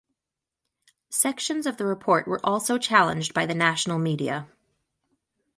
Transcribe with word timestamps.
Sections 1.11 1.67
of 1.67 1.77
the 1.77 1.85
report 1.85 2.27
were 2.27 2.41
also 2.43 2.79
challenged 2.79 3.35
by 3.35 3.45
the 3.45 3.53
national 3.53 3.99
media. 3.99 4.47